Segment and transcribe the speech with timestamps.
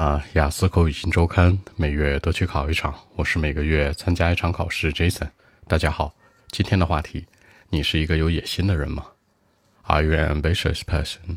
[0.00, 4.90] 啊，雅思口语新周刊每月都去考一场，我是每个月参加一场考试。
[4.90, 5.28] Jason，
[5.68, 6.14] 大家好，
[6.48, 7.26] 今天的话题，
[7.68, 9.08] 你是一个有野心的人吗
[9.82, 11.36] ？Are you an ambitious person？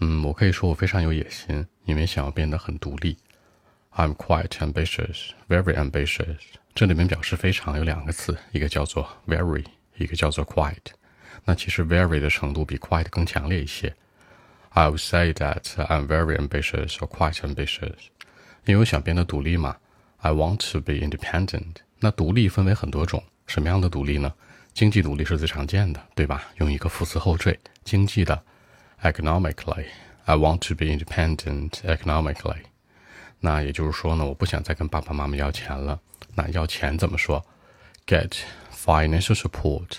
[0.00, 3.16] 嗯，我可以说我非常有野心，因为想要变得很独立。
[3.94, 6.36] I'm quite ambitious, very ambitious。
[6.74, 9.64] 这里面表示非常有两个词，一个叫做 very，
[9.96, 10.76] 一个叫做 quite。
[11.46, 13.96] 那其实 very 的程度比 quite 更强烈一些。
[14.70, 18.08] I would say that I'm very ambitious or quite ambitious，
[18.64, 19.76] 因为我想变得独立嘛。
[20.18, 21.76] I want to be independent。
[21.98, 24.32] 那独立分为很多种，什么样的独立呢？
[24.72, 26.44] 经济独立是最常见的，对吧？
[26.58, 28.42] 用一个副词后缀，经济的
[29.02, 29.86] ，economically。
[30.26, 32.58] I want to be independent economically。
[33.40, 35.98] 那也就是说呢，我不想再跟爸爸妈妈要钱了。
[36.34, 37.44] 那要钱怎么说
[38.06, 38.36] ？Get
[38.72, 39.98] financial support。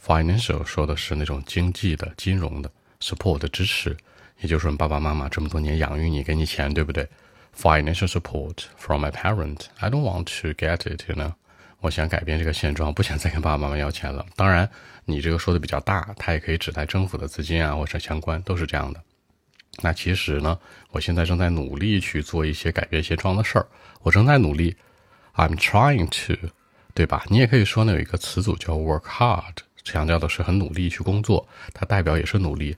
[0.00, 2.70] Financial 说的是那种经济的、金融的。
[3.04, 3.94] Support 的支持，
[4.40, 7.06] 也就是说，爸爸妈妈这么多年养育你，给你钱，对不对
[7.54, 9.66] ？Financial support from my parent.
[9.78, 11.34] I don't want to get it, you know.
[11.80, 14.24] 我想改变这个现状，不想再跟爸爸妈妈要钱了。
[14.34, 14.68] 当然，
[15.04, 19.00] 你这个说的比较大，它也可以指代政府的资金啊，或者相关，都是这样的。
[19.82, 20.58] 那其实呢，
[20.90, 23.66] 我现在正在努力去做一些改变现状的事儿。
[24.02, 24.74] 我正在努力
[25.34, 26.48] ，I'm trying to，
[26.94, 27.24] 对吧？
[27.28, 32.76] 你也可以说呢，有一个词组叫 work hard，强调的是很努力去工作，它代表也是努力。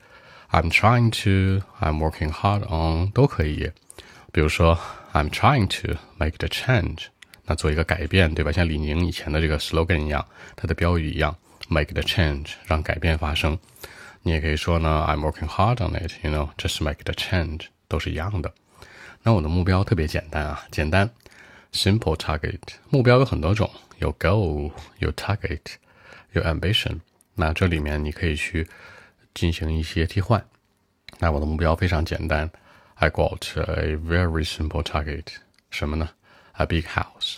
[0.50, 3.70] I'm trying to, I'm working hard on 都可以。
[4.32, 4.78] 比如说
[5.12, 7.06] ，I'm trying to make the change，
[7.46, 8.52] 那做一个改变，对吧？
[8.52, 11.36] 像李宁以前的这个 slogan 一样，它的标语一样
[11.68, 13.58] ，make the change，让改变发生。
[14.22, 18.52] 你也可以说呢，I'm working hard on it，you know，just make the change，都是一样的。
[19.22, 21.10] 那我的目标特别简单啊，简单
[21.72, 22.60] ，simple target。
[22.90, 25.60] 目标有很多种，有 goal，有 target，
[26.38, 27.00] 有 ambition。
[27.34, 28.66] 那这里面你可以去。
[29.36, 30.42] 进行一些替换。
[31.18, 32.50] 那我的目标非常简单
[32.94, 35.26] ，I got a very simple target，
[35.68, 36.08] 什么呢
[36.52, 37.36] ？A big house，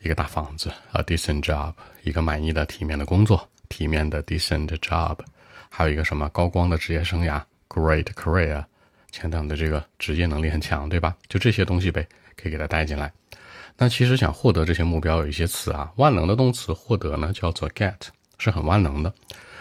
[0.00, 1.72] 一个大房子；a decent job，
[2.02, 5.16] 一个满意的、体面的工作，体面的 decent job；
[5.70, 8.64] 还有一个什么高光的职业生涯，great career，
[9.12, 11.16] 强调的这个职业能力很强，对吧？
[11.28, 12.04] 就这些东西呗，
[12.36, 13.12] 可以给它带进来。
[13.76, 17.94] 那其实想获得这些目标，有一些词啊，万能的动词获得呢，叫做 get，
[18.38, 19.12] 是很万能的。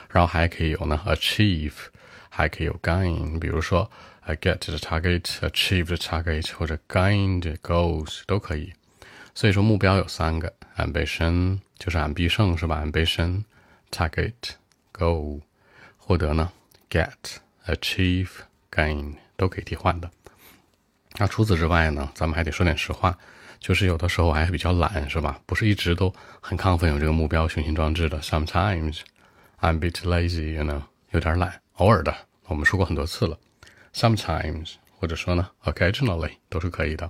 [0.09, 1.73] 然后还可以有呢，achieve，
[2.29, 8.71] 还可以有 gain，比如说，I get the target，achieve the target，或者 gain the goals 都可以。
[9.35, 15.41] 所以说目标有三个，ambition 就是俺必胜是吧？ambition，target，goal，
[15.97, 16.51] 获得呢
[16.89, 20.09] ，get，achieve，gain 都可以替换的。
[21.17, 23.17] 那除此之外呢，咱们还得说点实话，
[23.59, 25.39] 就是有的时候我还比较懒是吧？
[25.45, 28.99] 不是一直都很亢奋有这个目标，雄心壮志的，sometimes。
[29.59, 32.15] I'm a bit lazy, you know，有点懒，偶尔的。
[32.45, 33.35] 我们说过很多次了
[33.93, 37.09] ，sometimes，或者说呢，occasionally 都是可以的。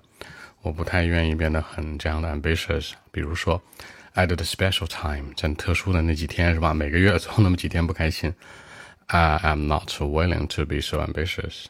[0.61, 3.61] 我不太愿意变得很这样的 ambitious，比如说
[4.15, 6.73] ，at the special time，在特殊的那几天是吧？
[6.73, 8.33] 每个月总有那么几天不开心。
[9.07, 11.65] I am not willing to be so ambitious。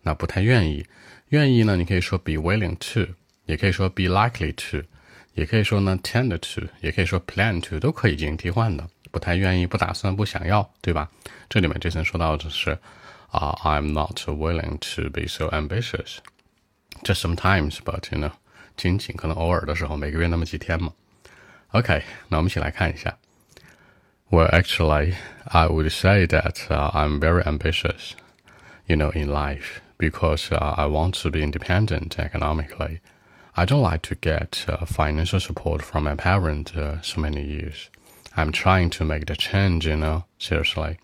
[0.00, 0.86] 那不太愿意，
[1.31, 1.75] 愿意呢？
[1.75, 3.13] 你可以说 be willing to，
[3.45, 4.85] 也可以说 be likely to，
[5.33, 8.87] 也可以说呢 tend to，也可以说 plan to，都可以进行替换的。
[9.11, 11.09] 不太愿意，不打算，不想要，对吧？
[11.49, 12.77] 这里面这层说到的是
[13.29, 16.17] 啊，I'm not willing to be so ambitious.
[17.03, 18.31] Just sometimes, but you know，
[18.75, 20.93] 仅仅可能偶尔的时候，每个月那么几天嘛。
[21.69, 23.17] OK，那我们一起来看一下。
[24.29, 25.13] Well, actually,
[25.45, 28.11] I would say that uh, I'm very ambitious,
[28.87, 32.98] you know, in life because uh, I want to be independent economically.
[33.56, 37.88] I don't like to get uh, financial support from my parents uh, so many years.
[38.36, 40.98] I'm trying to make the change, you know, seriously.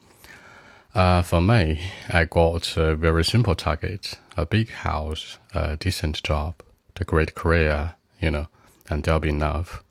[0.96, 6.56] Uh, for me, I got a very simple target, a big house, a decent job,
[7.00, 8.48] a great career, you know,
[8.90, 9.84] and that'll be enough.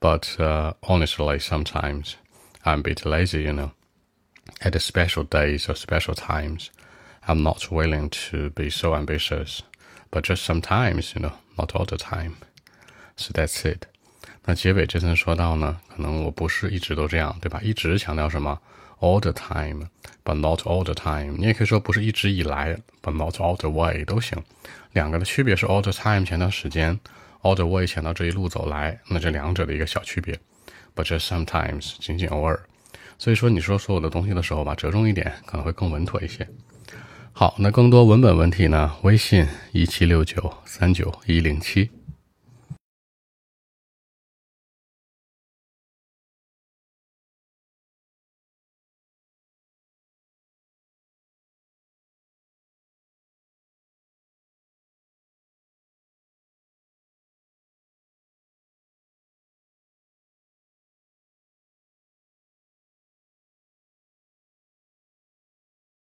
[0.00, 2.16] But uh, honestly, sometimes
[2.62, 3.72] I'm a bit lazy, you know.
[4.60, 6.70] At special days or special times,
[7.26, 9.60] I'm not willing to be so ambitious,
[10.10, 12.34] but just sometimes, you know, not all the time.
[13.16, 13.84] So that's it.
[14.44, 17.60] 那结尾这层说到呢，可能我不是一直都这样，对吧？
[17.62, 18.60] 一直强调什么
[19.00, 21.36] ？All the time，but not all the time。
[21.38, 24.42] 你也可以说不是一直以来，but not all the way 都行。
[24.92, 26.98] 两个的区别是 all the time 强调时间
[27.42, 28.98] ，all the way 强调这一路走来。
[29.08, 30.38] 那这两者的一个小区别
[30.94, 32.58] ，but just sometimes 仅仅偶尔。
[33.18, 36.46] 所以说你说所有的东西的时候吧，折中一点可能会更稳妥一些。
[37.36, 38.92] 好，那更多文本问题呢？
[39.02, 41.90] 微信一七六九三九一零七。